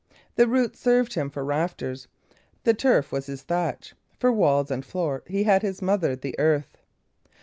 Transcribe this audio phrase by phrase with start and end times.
[0.33, 2.07] The roots served him for rafters,
[2.63, 6.77] the turf was his thatch; for walls and floor he had his mother the earth.